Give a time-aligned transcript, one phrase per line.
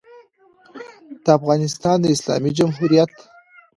[1.23, 3.11] د افغانستان د اسلامي جمهوریت